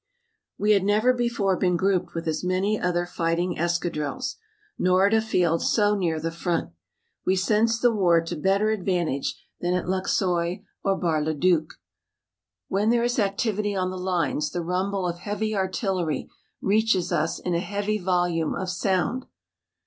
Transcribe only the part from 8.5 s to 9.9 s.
advantage than at